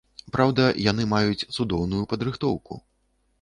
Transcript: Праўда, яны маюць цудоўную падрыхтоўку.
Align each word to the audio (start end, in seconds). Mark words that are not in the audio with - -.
Праўда, 0.35 0.63
яны 0.91 1.05
маюць 1.11 1.47
цудоўную 1.55 2.01
падрыхтоўку. 2.15 2.81